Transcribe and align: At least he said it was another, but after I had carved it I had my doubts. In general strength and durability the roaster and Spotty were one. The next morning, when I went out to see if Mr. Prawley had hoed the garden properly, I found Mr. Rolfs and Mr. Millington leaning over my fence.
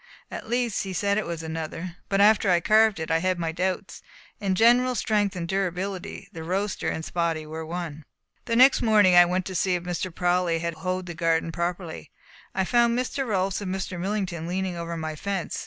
At 0.31 0.49
least 0.49 0.81
he 0.81 0.93
said 0.93 1.19
it 1.19 1.27
was 1.27 1.43
another, 1.43 1.97
but 2.09 2.19
after 2.19 2.49
I 2.49 2.55
had 2.55 2.63
carved 2.63 2.99
it 2.99 3.11
I 3.11 3.19
had 3.19 3.37
my 3.37 3.51
doubts. 3.51 4.01
In 4.39 4.55
general 4.55 4.95
strength 4.95 5.35
and 5.35 5.47
durability 5.47 6.27
the 6.33 6.41
roaster 6.43 6.89
and 6.89 7.05
Spotty 7.05 7.45
were 7.45 7.63
one. 7.63 8.05
The 8.45 8.55
next 8.55 8.81
morning, 8.81 9.13
when 9.13 9.21
I 9.21 9.25
went 9.25 9.43
out 9.43 9.53
to 9.53 9.55
see 9.55 9.75
if 9.75 9.83
Mr. 9.83 10.11
Prawley 10.11 10.57
had 10.57 10.73
hoed 10.73 11.05
the 11.05 11.13
garden 11.13 11.51
properly, 11.51 12.09
I 12.55 12.65
found 12.65 12.97
Mr. 12.97 13.27
Rolfs 13.27 13.61
and 13.61 13.71
Mr. 13.75 13.99
Millington 13.99 14.47
leaning 14.47 14.75
over 14.75 14.97
my 14.97 15.15
fence. 15.15 15.59